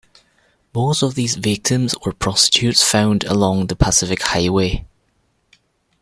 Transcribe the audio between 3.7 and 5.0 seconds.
Pacific Highway.